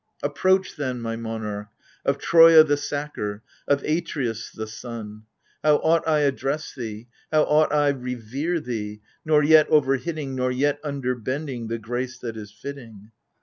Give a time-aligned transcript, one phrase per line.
[0.23, 1.67] Approach then, my monarch,
[2.05, 5.25] of Troia the sacker, of Atreus the son!
[5.61, 10.81] How ought I address thee, how ought I revere thee,— nor yet overhitting Nor yet
[10.81, 13.11] underbending the grace that is fitting